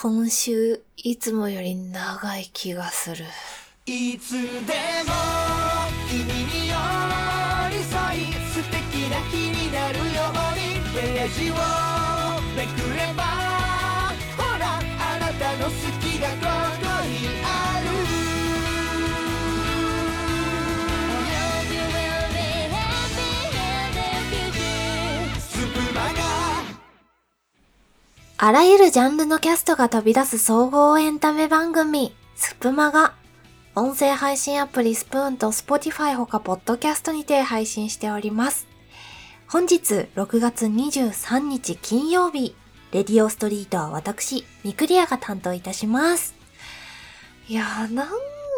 [0.00, 3.24] 今週、いつもより長い気がする。
[3.84, 5.12] いつでも
[6.08, 6.74] 君に寄
[7.72, 11.54] り添い素敵な日になるようにページを
[12.54, 13.24] めくれば
[14.36, 15.70] ほらあなたの好
[16.00, 16.34] きがこ
[16.80, 17.46] こにあ
[17.77, 17.77] る
[28.40, 33.16] あらゆるジャンルのキャストが飛び出す総合エンタメ番組、スプマが、
[33.74, 38.68] 音声配信アプリスプーンと Spotify ほかポッドキャストにて配信しております。
[39.48, 42.54] 本日6月23日金曜日、
[42.92, 46.36] レディオストリートは私、ミクリアが担当いたします。
[47.48, 48.08] いやー、なん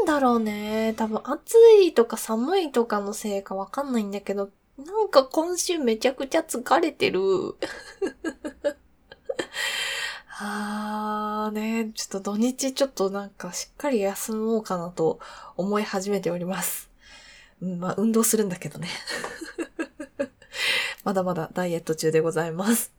[0.07, 0.93] だろうね。
[0.99, 7.21] 多分暑いとか寒いとかのせいかわかんないんだけど、なんか今週めちゃくちゃ疲れてる。
[10.43, 15.21] あーね、ちょっと土日ちょっとなんかしっかり休もうかなと
[15.57, 16.91] 思い始めております。
[17.61, 18.89] うん、まあ運動するんだけどね。
[21.05, 22.93] まだまだダイエット中でございます。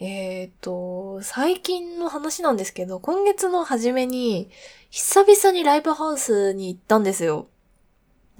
[0.00, 4.48] えっ、と、最近の話なんですけど、今月の初めに、
[4.90, 7.48] 久々にライブハウスに行ったんですよ。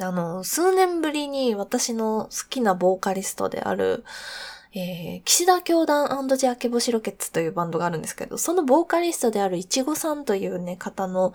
[0.00, 4.04] あの、数年ぶりに私の好きなボーカリストである、
[4.74, 11.32] えー、岸田教団ジャケボシロケッツというバンドがあるんですけど、そのボーカリストであるいちごさんというね、方の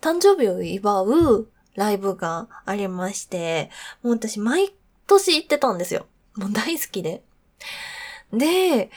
[0.00, 3.70] 誕生日を祝うライブがありまして、
[4.02, 4.74] もう私毎
[5.06, 6.06] 年行ってたんですよ。
[6.36, 7.22] もう大好きで。
[8.32, 8.90] で、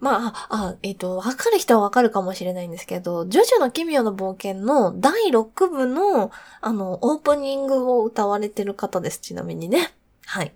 [0.00, 9.92] まあ、あ、えっ、と、わかる人はわかるかもしれないんですけど、ジョジョの奇妙な冒険の第6部の、あの、オープニングを歌われてる方です、ちなみにね。
[10.24, 10.54] はい。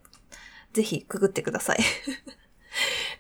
[0.73, 1.79] ぜひ、くぐってください。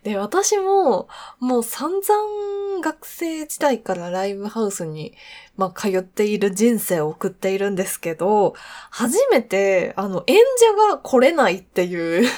[0.05, 1.09] で、私も、
[1.41, 5.15] もう散々学生時代からライブハウスに、
[5.57, 8.55] まあ、通っている人生を送っているんですけど、
[8.91, 12.29] 初めて、あの、演者が来れないっていう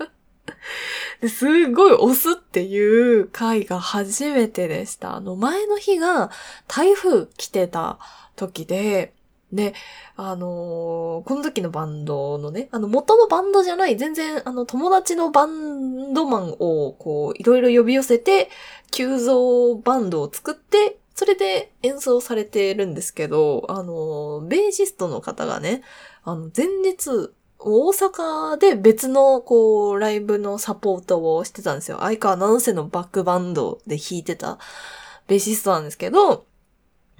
[1.20, 5.16] ですごい押すっていう回が初めてでした。
[5.16, 6.30] あの、前の日が
[6.66, 7.98] 台風来てた
[8.36, 9.12] 時で、
[9.54, 9.74] で、
[10.16, 18.50] あのーこの時のバンドのね、あの、元のバンドじゃない、全然、あの、友達のバンドマンを、こう、いろいろ呼び寄せて、
[18.90, 25.82] 急増バンドを作って、それで演奏されてるんですけど、あのベーシストの方がね、
[26.24, 31.98] あの、前日、大阪で別の、こう、ライブのサポートをしてたんですよ。
[32.00, 34.58] 相川七瀬のバックバンドで弾いてた
[35.28, 36.46] ベーシストなんですけど、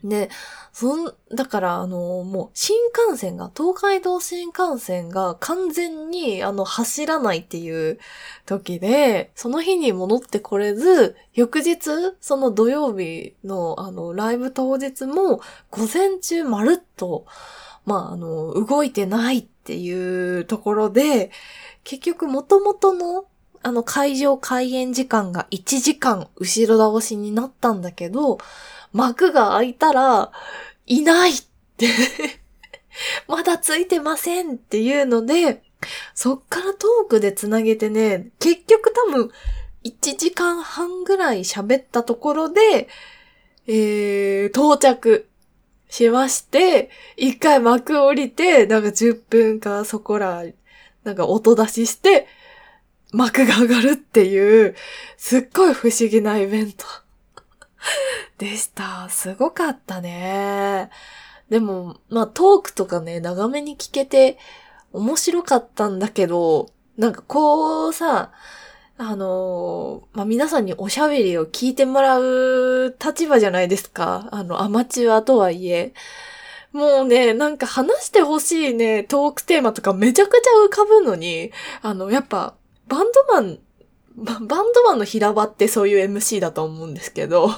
[0.05, 0.29] で、
[0.73, 2.77] そん、だから、あの、もう、新
[3.09, 7.99] 幹線が、東海道新幹線が完全に、あの、走らないっていう
[8.45, 11.79] 時で、その日に戻ってこれず、翌日、
[12.21, 17.25] その土曜日の、あの、ライブ当日も、午前中まるっと、
[17.87, 21.31] まあ、あの、動いてないっていうところで、
[21.83, 23.25] 結局元々の、
[23.65, 28.39] あの、会場開演時間が1時間後ろ倒しになったんだけど、
[28.93, 30.33] 幕が開いたら、
[30.87, 31.35] いないっ
[31.79, 31.89] て、
[33.27, 35.63] まだついてませんっていうので、
[36.15, 39.31] そっからトークでつなげてね、結局多分、
[39.83, 42.89] 1時間半ぐらい喋ったところで、
[43.67, 45.27] えー、到着
[45.89, 50.45] しまして、一回幕降りて、なんか10分かそこら、
[51.03, 52.27] なんか音出しして、
[53.15, 54.75] 幕が上がるっていう、
[55.17, 56.85] すっごい不思議なイベント
[58.39, 59.09] でした。
[59.09, 60.91] すごかったね。
[61.49, 64.39] でも、まあトークとかね、長めに聞けて
[64.93, 68.33] 面白かったんだけど、なんかこうさ、
[68.97, 74.29] あのまあ、皆さんにおしゃべりを聞いてもらう立場じゃないですか。
[74.31, 75.93] あの、アマチュアとはいえ。
[76.73, 81.53] もうね、なんか話してほしいね、トークテーマとかめちゃくちゃ浮かぶのに、
[81.83, 82.55] あの、やっぱ、
[82.89, 83.59] バンドマン、
[84.17, 87.49] バンドマンの平場ってそういう MC だと思うんですけど、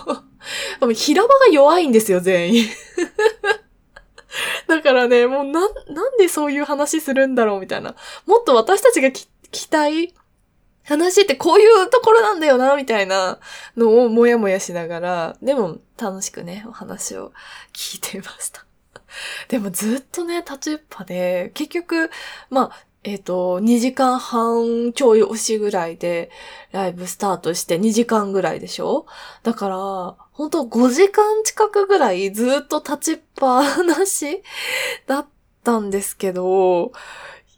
[0.95, 2.67] 平場が弱いんですよ、全員。
[4.67, 7.95] だからね、もうな、なんでそういう話するんだろうみたいな。
[8.27, 9.27] もっと私たちが期
[9.71, 10.15] 待
[10.85, 13.39] 話ってこういうところなんだよな、みたいな
[13.77, 17.33] のをもやもやしながら、でも楽しくね、お話を
[17.73, 18.65] 聞いていました。
[19.49, 22.11] でもずっとね、立ちっぱで、結局、
[22.51, 26.29] まあ、えっ、と、2時間半ちょい押しぐらいで
[26.73, 29.07] ライブスタートして2時間ぐらいでしょ？
[29.45, 29.77] だから、
[30.33, 34.43] 本当5時間近くぐらいずっと立ちっぱなし
[35.07, 35.27] だっ
[35.63, 36.91] たんですけど、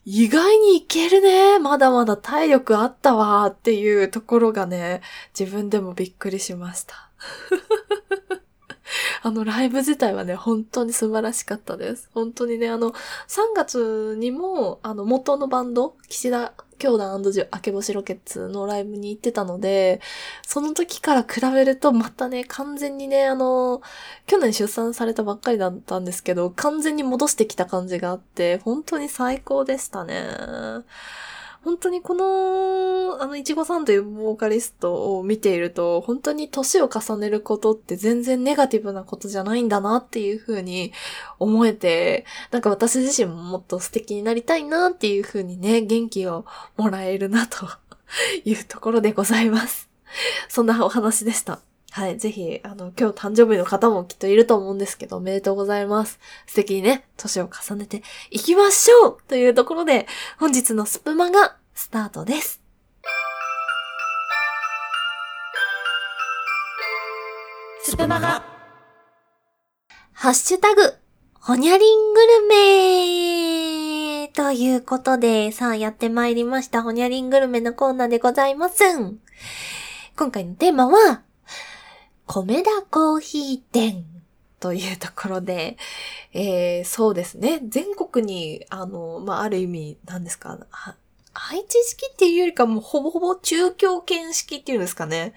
[0.05, 1.59] 意外にいけるね。
[1.59, 5.01] まだまだ体力あったわっていうところがね、
[5.39, 7.09] 自分でもびっくりしました。
[9.23, 12.11] あの、ライブ自体はね、本当に素晴らしかったです。
[12.15, 12.95] 本当にね、あの、3
[13.55, 20.01] 月にも、あの、元のバンド、岸田兄弟ジュ明け星ロケッツのライブに行ってたので、
[20.47, 23.83] その時から比べると、またね、完全にね、あの、
[24.27, 30.25] 去年出産されたばっかりだったんですけど、完全に戻してきた感じがあって、本当に最高でしたね。
[31.69, 40.95] 本当にこの、あの、いちごさんというボーカリストを見ていると、本当に年を重ねることって全然ネガティブなことじゃないんだなっていう風に
[41.39, 46.47] 思えて、なんか私自身ももっと素敵になりたいなっていう風にね、元気を
[46.79, 47.69] もらえるなと
[48.47, 49.91] いうところでございます。
[50.49, 51.61] そんなお話でした。
[51.91, 52.19] はい。
[52.19, 56.21] ぜひ、あの、今日誕生日の方もきっといると思うんですけど、おめでとうございます。
[56.47, 60.07] 素敵にね、年を重ねていきましょうというところで、
[60.39, 62.61] 本日のスプマがスタートです。
[67.83, 68.45] スプマガ
[70.13, 70.95] ハッシュタグ、
[71.41, 78.85] ほにゃりんグルメということで、さあやってまいりました、ほにゃりんグルメのコーナーでございます。
[80.17, 81.23] 今回のテーマは、
[82.29, 84.05] 米田コーヒー店
[84.61, 85.79] というところで、
[86.35, 87.61] えー、そうですね。
[87.69, 90.59] 全国に、あの、まあ、ある意味、何ですか、
[91.33, 95.33] 配置式っていうよりかもほぼほぼ中京圏式っていうんですかね。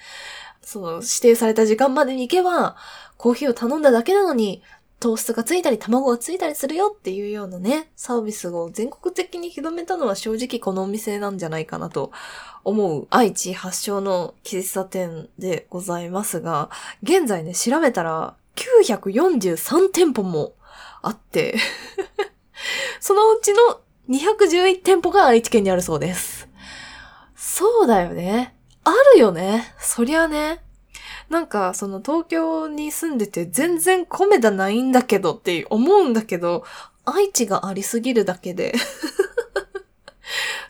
[0.61, 2.75] その指定された時間までに行けば、
[3.17, 4.61] コーヒーを頼んだだけなのに、
[5.01, 12.11] 糖質がついたり卵がついたりするよっていうようなね、サービスを全国的に広めたのは正直このお店なんじゃないかなと
[12.63, 16.69] 思う愛知発祥の喫茶店でございますが、
[17.01, 20.53] 現在ね、調べたら943店舗も
[21.01, 21.57] あって、
[23.01, 26.47] そのうちの211店舗が愛知県にあるそうです。
[27.35, 28.55] そうだよね。
[28.83, 29.73] あるよね。
[29.79, 30.61] そりゃね。
[31.31, 36.65] なんか、その東京に住んでて全然米田ないんだけどって思うんだけど、
[37.05, 38.73] 愛知がありすぎるだけで。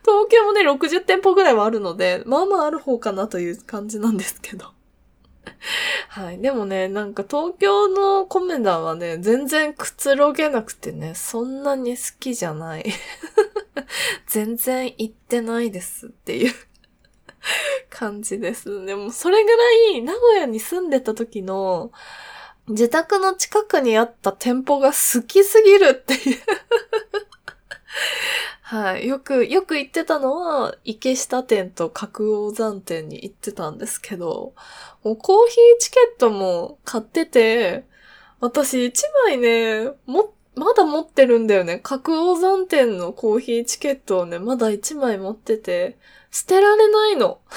[0.06, 4.68] 東京もね、60店舗ぐらいはあるので、まあまあある方かなという感じなんですけど。
[6.10, 6.40] はい。
[6.40, 12.86] でもね、なんか東京の米田はね、全然くつろげなくてね、そんなに好きじゃない。
[14.28, 16.54] 全然行ってないですっていう
[18.02, 18.84] 感じです。
[18.84, 21.92] でもそれぐらい名古屋に住んでた時の
[22.68, 26.38] 自宅の近くにあった店舗が好きすぎるっていう。
[28.64, 29.08] はい。
[29.08, 34.56] よく、よく行ってたのは、池下店と角王山店に行ってたんですけど、
[35.04, 37.86] もうコーヒーチケットも買ってて、
[38.40, 41.80] 私一枚ね、も、まだ持ってるんだよね。
[41.84, 45.98] 角王山店のコーヒーチケットをね、まだ一枚持ってて、
[46.32, 47.40] 捨てられないの。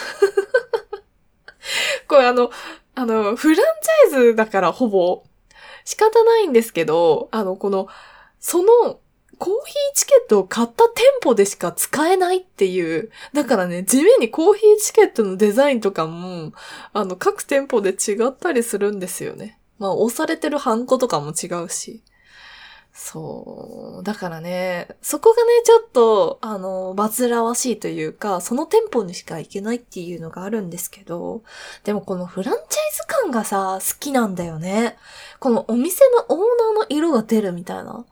[2.09, 2.50] これあの、
[2.94, 5.25] あの、フランチャイズだからほぼ
[5.85, 7.88] 仕方ないんですけど、あの、この、
[8.41, 9.00] その、
[9.38, 13.11] コーヒーチケットを買った店舗でしか使えないっていう。
[13.32, 16.53] だからね、地味にコーヒーチケットのデザインとかも、
[16.93, 19.59] あの、各店舗で違ったりするんですよね。
[19.79, 22.03] まあ、押されてるハンコとかも違うし。
[22.96, 24.05] そう。
[24.05, 31.43] だからね、そこがね、ちょっと、あの、煩わしいというか、その店舗にしか行けないっていうのがあるんですけど、
[31.82, 34.96] でもこのフランチャイズ感がさ、好きなんだよね。
[35.41, 38.05] このお店のオーナーの色が出るみたいな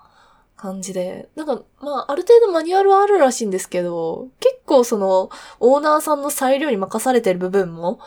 [0.57, 1.29] 感じで。
[1.37, 8.01] なんか、まあ、ある程度マニュアルはあるらしいんですけど、結構その、オーナーさんの裁量に任されてる部分も、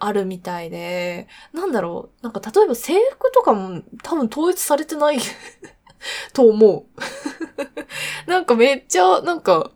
[0.00, 5.18] あるみたいで、なんだろう、なんか例えば制服とかも多分統一されてない
[6.32, 6.86] と思
[8.26, 8.30] う。
[8.30, 9.70] なんかめっちゃ、なんか、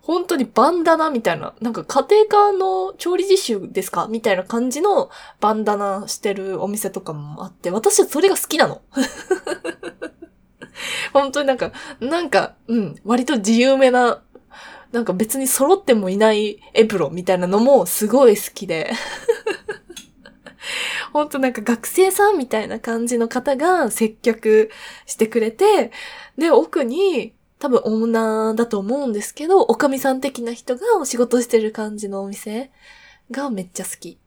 [0.00, 4.08] 本当にバンダナみたいな、なんか家庭科の調理実習ですか？
[4.10, 8.82] みたいな感じのバンダナしてるお店とかもあって、私はそれが好きなの。
[11.12, 14.22] 本当になんか、なんか、うん、割と自由めな、
[14.90, 18.90] なんか別に揃ってもいないエプロンみたいなのもすごい好きで。
[21.12, 24.70] ほんとなんか学生さんみたいな感じの方が接客
[25.06, 25.92] してくれて、
[26.38, 32.70] で、奥に多分オーナーだと思うんですけど、おかみさん的な人がお仕事してる感じのお店
[33.30, 34.18] がめっちゃ好き。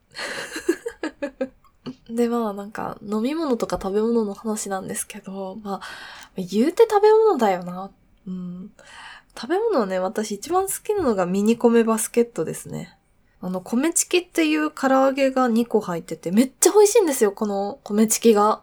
[2.08, 5.80] で、まあなんか飲み物とか食べ物の話なんですけど、まあ
[6.36, 7.90] 言うて食べ物だよな。
[8.26, 8.70] うん。
[9.38, 12.96] 食べ物はね、私一番好きなのがミニ米バスケットですね。
[13.46, 18.62] あの、米チキっていう唐揚げが2個入ってて、めっちゃ美味しいんですよ、この米チキが。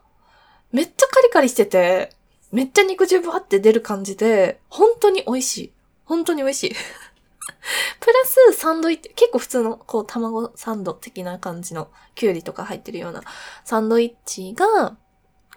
[0.74, 2.10] めっちゃカリカリしてて、
[2.52, 5.72] めっちゃ肉汁バーって出る感じで、本当に美味しい。
[6.04, 6.76] 本当に美味しい。
[8.02, 8.14] プラ
[8.52, 13.24] スサンドイッチ、結構普通のこう卵サンド的な感じのキュウリとか入ってるような
[13.64, 14.98] サンドイッチが、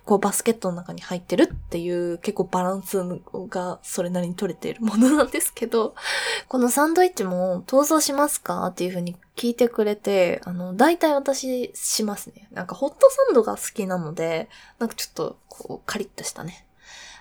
[0.07, 3.03] こうバスケットの中に入ってるっていう結構バランス
[3.49, 5.97] がそれなりに取れているものなんですけど、
[6.49, 12.49] このサンドイッチも闘争しますかっていう風に聞いてくれて、あの、大体私しますね。
[12.53, 14.49] なんかホットサンドが好きなので、
[14.79, 16.65] なんかちょっとこうカリッとしたね。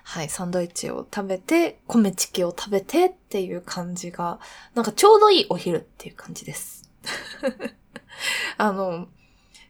[0.03, 4.39] はい、サンドイッチを食べて、米チキを食べてっていう感じが、
[4.75, 6.87] なんかちょうどいいお昼っていう感じです。
[8.57, 9.07] あの、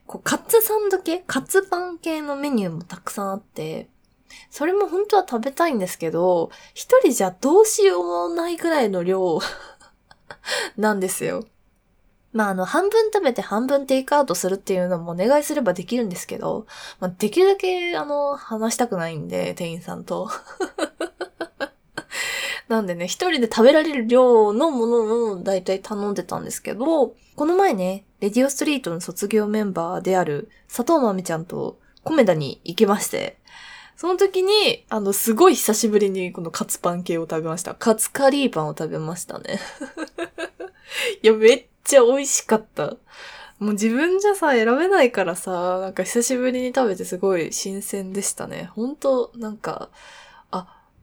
[0.06, 1.24] こう、カツサンド系？
[1.26, 3.88] カツパン系のメニューもたくさんあって、
[4.50, 9.40] それも本当は食べたいんですけど、一人じゃどうしようもないぐらいの量
[10.76, 11.44] なんですよ。
[12.32, 16.66] まあ、あの、半分食べて半分テイクアウトするっていうのもお願いすればできるんですけど、
[17.00, 20.28] まあ、できるだけ、あの、話したくないんで、店員さんと。
[22.68, 33.38] なんでね、一人で食べられる量のものを大体頼んでたんですけど、この前ね、レディオストリートの卒業メンバーである佐藤まみちゃんとコメダに行きまして、
[33.96, 37.74] その時に、あの、すごい久しぶりにこのカツパン系を食べました。
[37.74, 39.58] カツカリーパンを食べましたね。
[41.22, 42.96] いや、めっちゃ美味しかった。
[43.58, 48.70] もう自分じゃさ、選べないからさ、なんか久しぶりに食べてすごい新鮮でしたね。
[48.74, 49.88] 本当なんか、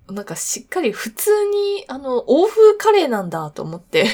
[0.10, 4.08] なんかしっかり普通に、あの、欧風カレーなんだと思って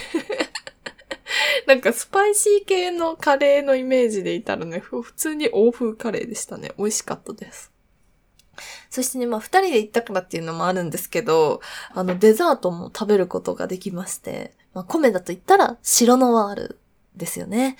[1.68, 6.72] なんかスパイシー系のカレーのイメージでいたらね、普通に欧風カレーでしたね。
[6.78, 7.72] 美味しかったです。
[8.90, 11.62] そしてね、まあ二人で行ったからっていうのもあるんですけど、
[11.94, 16.80] あのデザートも食べることができまして、まあ米だと言ったら白ノワール
[17.16, 17.78] ですよね。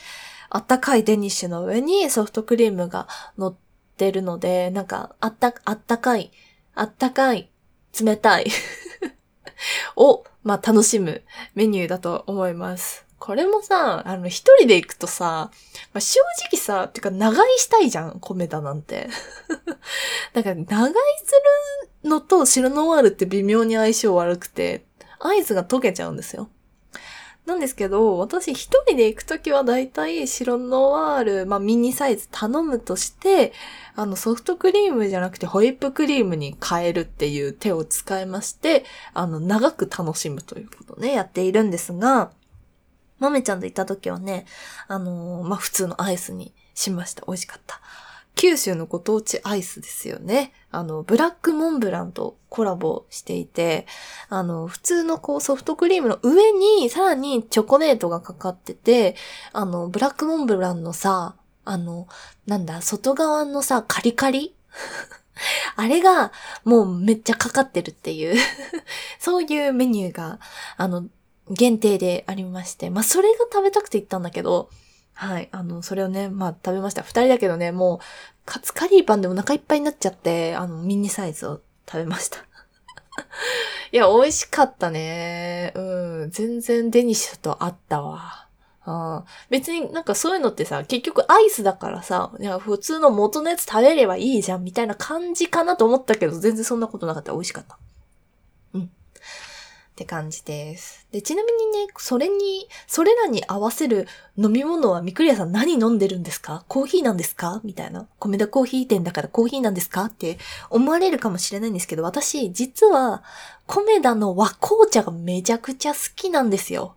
[0.50, 3.56] あったかいデニッシュの上にソフトクリームが乗っ
[3.98, 6.32] てるので、なんかあった、あったかい、
[6.76, 7.50] あったかい、
[8.00, 8.48] 冷たい
[9.96, 11.24] を、まあ楽しむ
[11.56, 13.06] メニューだと思います。
[13.20, 15.52] これもさ、あの、一人で行くとさ、
[15.94, 16.20] まあ、正
[16.50, 19.10] 直さ、てか長居したいじゃん、米田なんて。
[20.34, 21.32] だから、長居す
[22.04, 24.86] るのと白ノワールって微妙に相性悪くて、
[25.20, 26.50] 合図が溶けちゃうんですよ。
[27.50, 33.54] なんですけど、私一人で行くときはだいたい白ノワール、まあミニサイズ頼むとして、
[33.96, 42.32] あのソフトクリームじゃなくてホイップクリームに変えるっていう手を使いまして、あの長く楽しむということね、やっているんですが、
[43.20, 44.46] 豆ちゃんと行った時はね、
[44.88, 47.24] あのー、まあ、普通のアイスにしました。
[47.28, 47.82] 美味しかった。
[48.36, 50.54] 九州のご当地アイスですよね。
[50.72, 53.86] あの、ブラックモンブランとコラボしていて、
[54.30, 59.16] あの、普通のこうソフトクリームの上にさらにチョコレートがかかってて、
[59.52, 62.08] あの、ブラックモンブランのさ、あの、
[62.48, 64.56] なんだ、外側のさ、カリカリ？
[65.76, 66.32] あれが
[66.64, 68.36] もうめっちゃかかってるっていう
[69.20, 70.40] そういうメニューが、
[70.78, 71.06] あの、
[71.50, 74.70] 限定でありまして、まあ、それが食べたくて行ったんだけど、
[75.20, 77.02] はい、あの、それをね、まあ、食べました。
[77.02, 78.00] 二人だけどね、もう、
[78.46, 82.38] カツカリーパンでお腹いっぱいになっちゃって、あの、ミニサイズを食べました。
[83.92, 85.74] いや、美味しかったね。
[85.76, 86.32] うん。
[86.32, 88.48] 全然デニッシュと合ったわ。
[88.86, 97.34] あ別になんかそういうのってさ、結局アイスだからさ、いや普通の元のやつ食べればいいじゃんみたいな感じかなと思ったけど、全然そんなことなかった。
[97.34, 97.78] 美味しかった。
[100.00, 101.06] って感じです。
[101.12, 106.64] で、ちなみにね、それに、それらに合わせる飲み物はみくりやさん何飲んでるんですか？
[106.70, 107.60] コーヒーなんですか？
[107.66, 108.08] みたいな。
[108.18, 110.06] 米田コーヒー店だからコーヒーなんですか？
[110.06, 110.38] って
[110.70, 113.24] 思われるかもしれないんですけど、私、実は、
[113.68, 116.96] 米田の和紅茶がめちゃくちゃ好きなんですよ。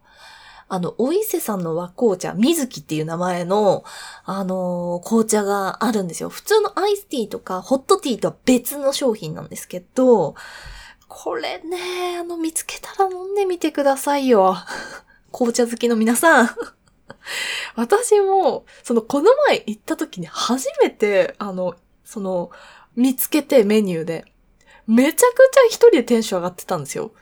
[0.68, 3.82] あの、お伊勢さんの和紅茶、水木っていう名前の、
[4.25, 6.28] あのー、紅茶があるんですよ。
[6.28, 10.37] 普通のアイスティーとかホットティーとは別の商品なんですけど、
[11.14, 14.57] これね、あの、見つけたら飲んでみてくださいよ。
[15.31, 16.50] 紅茶好きの皆さん。
[17.76, 22.50] 私も、その、この前行った時に初めて、あの、その、
[22.97, 24.25] 見つけてメニューで、
[24.87, 27.12] めちゃくちゃ一人でテンション上がってたんですよ。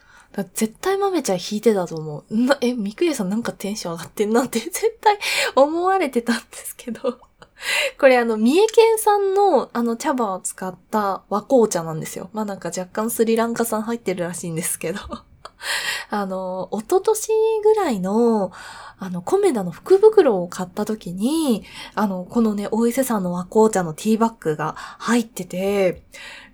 [0.55, 2.37] 絶対豆ちゃん弾いてたと思う。
[2.37, 5.19] な、え、みくやさんなんかテンション上がってんなって絶対
[5.57, 7.19] 思われてたんですけど。
[7.99, 12.31] これあの、三重県産のあの茶葉を使った和紅茶なんですよ。
[12.33, 15.01] まあなんか若干スリランカ産入ってるらしいんですけど。
[16.09, 17.29] あの、一昨年
[17.63, 18.51] ぐらいの、
[18.99, 21.65] あの、コメダの福袋を買った時に、
[21.95, 26.03] あの、このね、大伊勢さんの和紅茶のティーバッグが入ってて、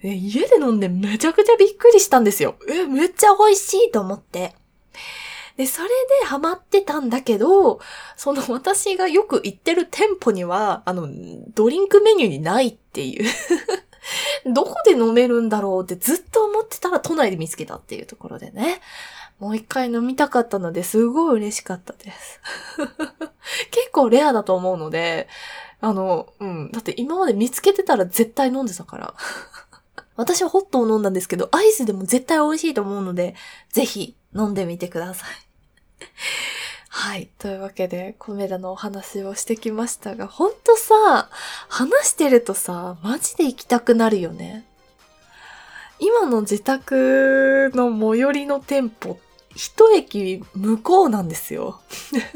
[0.02, 2.56] 家で飲んでめちゃくちゃびっくりしたんですよ。
[2.68, 4.54] え、めっちゃ美味しいと思って。
[5.56, 5.88] で、それ
[6.20, 7.80] でハマってたんだけど、
[8.16, 11.08] その 私がよく行ってる店舗には、あの、
[11.54, 13.28] ドリンクメニューにないっていう
[14.52, 18.80] どこで飲めるんだろうってずっと思ってたら都内で見つけたっていうところでね。
[19.38, 22.40] もう一回飲みたかったのですごい嬉しかったです。
[23.70, 25.28] 結構レアだと思うので、
[25.80, 26.70] あの、うん。
[26.72, 29.14] だって今まで見つけてたら絶対飲んでたから。
[30.16, 33.34] 私はホットを飲んだんですけど、アイスでも絶対美味しいと思うので、
[33.70, 35.45] ぜひ飲んでみてください。
[36.88, 37.28] はい。
[37.38, 41.28] というわけで、コメダのお話をしてきましたが、ほんとさ、
[41.68, 44.64] 話してるとさ、マジで行きたくなるよね。
[45.98, 49.18] 今の自宅の最寄りの店舗、
[49.54, 51.80] 一駅向こうなんですよ。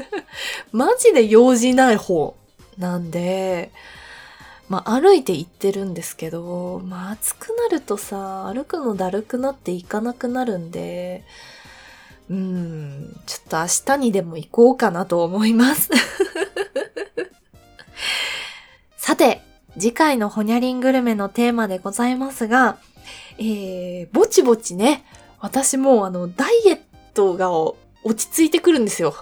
[0.73, 2.37] マジで用事ない方
[2.79, 3.71] なんで、
[4.69, 11.25] まあ歩いて行ってるんですけど、まあ暑くなるとさ、歩くのだるくなって行かなくなるんで、
[12.31, 15.91] うん、ちょっと明日にでも行こうかなと思います。
[18.97, 19.43] さて、
[19.77, 22.79] 次回のホニャリングルメのテーマでございますが、
[23.39, 25.05] えー、ぼちぼちね、
[25.41, 26.81] 私もあの、ダイエッ
[27.15, 27.75] トが落
[28.15, 29.13] ち着いてくるんですよ。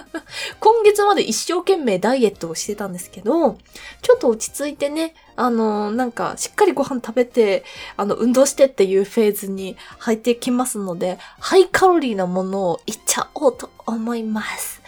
[0.92, 3.58] 月まで一生懸命ダイエットをしてたんですけど、
[4.02, 7.64] ちょっと落ち着いてね、あの、なんか、しっかりご飯食べて、
[7.96, 14.80] あの、運動してっていうフェーズに入ってきますので、ハイカロリーなものをいっちゃおうと思います。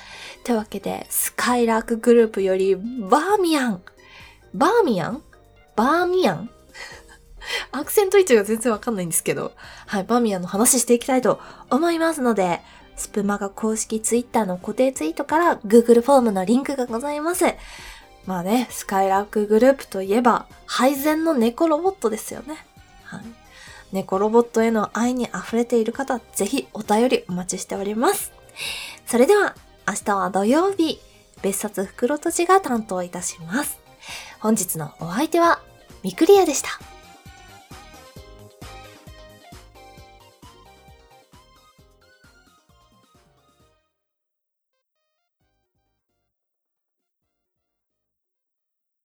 [0.45, 3.83] というわけで、スカイラークグループより、バーミヤン。
[4.55, 5.23] バーミヤン？
[5.77, 6.51] バーミヤン？
[7.73, 9.53] アクセント位置が全然わかんないんですけど、
[9.87, 11.41] はい、バーミヤンの話していきたいと
[11.71, 12.61] 思いますので、
[12.97, 17.45] スプマガ公式ツイッターの固定ツイートから Google フォームのリンクがございます。
[18.27, 22.65] まあね、スカイラークグループといえば、配膳の猫ロボットですよね。
[23.05, 23.21] はい。
[23.93, 28.33] 猫ロボットへの愛に溢れている方、ぜひお便りお待ちしております。
[29.07, 29.55] それでは、
[29.87, 31.01] 明日は土曜日、
[31.43, 33.81] 別冊袋とじが担当いたします。
[34.41, 35.61] 本日のお相手は、
[36.03, 36.92] ミクリアでした。